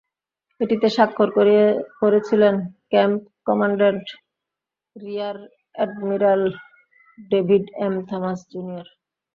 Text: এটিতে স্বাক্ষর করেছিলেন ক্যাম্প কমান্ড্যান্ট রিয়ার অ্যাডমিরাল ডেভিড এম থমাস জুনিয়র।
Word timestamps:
এটিতে 0.59 0.87
স্বাক্ষর 0.95 1.29
করেছিলেন 2.01 2.55
ক্যাম্প 2.91 3.19
কমান্ড্যান্ট 3.47 4.05
রিয়ার 4.95 5.37
অ্যাডমিরাল 5.75 6.43
ডেভিড 7.31 7.65
এম 7.85 7.93
থমাস 8.09 8.39
জুনিয়র। 8.51 8.87